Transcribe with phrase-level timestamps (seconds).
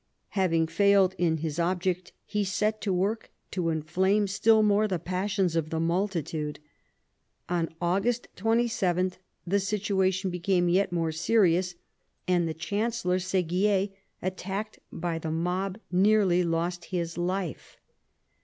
[0.29, 5.55] Having failed in his object, he set to work to inflame still more the passions
[5.55, 6.59] of the multitude.
[7.49, 9.11] On August 27
[9.45, 11.75] the situation became yet more serious,
[12.27, 13.89] and the Chancellor Seguier,
[14.23, 17.77] attacked by the mob, nearly lost his life.